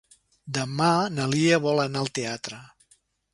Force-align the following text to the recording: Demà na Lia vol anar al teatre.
Demà 0.57 0.87
na 1.17 1.27
Lia 1.33 1.59
vol 1.67 1.83
anar 1.85 2.03
al 2.05 2.11
teatre. 2.21 2.59